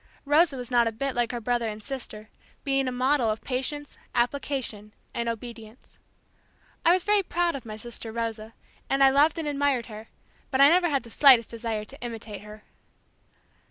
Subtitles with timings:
[0.25, 2.29] Rosa was not a bit like her brother and sister;
[2.63, 5.99] being a model of patience, application and obedience.
[6.83, 8.55] I was very proud of my sister Rosa,
[8.89, 10.07] and I loved and admired her,
[10.49, 12.63] but I never had the slightest desire to imitate her.